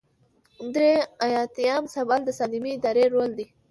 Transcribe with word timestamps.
درې 0.75 0.91
ایاتیام 1.25 1.83
سوال 1.95 2.21
د 2.25 2.29
سالمې 2.39 2.69
ادارې 2.77 3.05
رول 3.13 3.31
دی. 3.37 3.45